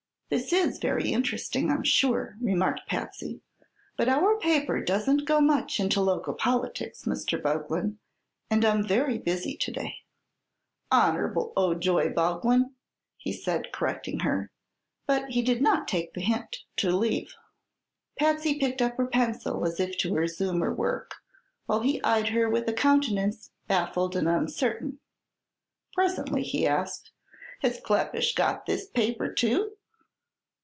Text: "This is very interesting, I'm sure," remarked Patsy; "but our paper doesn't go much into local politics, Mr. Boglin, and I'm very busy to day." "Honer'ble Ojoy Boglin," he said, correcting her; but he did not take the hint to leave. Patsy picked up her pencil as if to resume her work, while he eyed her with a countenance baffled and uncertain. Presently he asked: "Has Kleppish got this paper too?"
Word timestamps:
"This 0.33 0.53
is 0.53 0.79
very 0.79 1.11
interesting, 1.11 1.69
I'm 1.69 1.83
sure," 1.83 2.37
remarked 2.39 2.87
Patsy; 2.87 3.41
"but 3.97 4.07
our 4.07 4.39
paper 4.39 4.81
doesn't 4.81 5.25
go 5.25 5.41
much 5.41 5.77
into 5.77 5.99
local 5.99 6.33
politics, 6.33 7.03
Mr. 7.03 7.37
Boglin, 7.43 7.97
and 8.49 8.63
I'm 8.63 8.81
very 8.81 9.17
busy 9.17 9.57
to 9.57 9.71
day." 9.73 9.95
"Honer'ble 10.89 11.51
Ojoy 11.57 12.13
Boglin," 12.15 12.71
he 13.17 13.33
said, 13.33 13.73
correcting 13.73 14.21
her; 14.21 14.49
but 15.05 15.31
he 15.31 15.41
did 15.41 15.61
not 15.61 15.85
take 15.85 16.13
the 16.13 16.21
hint 16.21 16.59
to 16.77 16.91
leave. 16.95 17.33
Patsy 18.17 18.57
picked 18.57 18.81
up 18.81 18.95
her 18.95 19.07
pencil 19.07 19.65
as 19.65 19.81
if 19.81 19.97
to 19.97 20.13
resume 20.15 20.61
her 20.61 20.73
work, 20.73 21.15
while 21.65 21.81
he 21.81 22.01
eyed 22.03 22.29
her 22.29 22.49
with 22.49 22.69
a 22.69 22.73
countenance 22.73 23.51
baffled 23.67 24.15
and 24.15 24.29
uncertain. 24.29 24.99
Presently 25.93 26.43
he 26.43 26.65
asked: 26.65 27.11
"Has 27.63 27.81
Kleppish 27.81 28.33
got 28.33 28.65
this 28.65 28.87
paper 28.87 29.27
too?" 29.27 29.73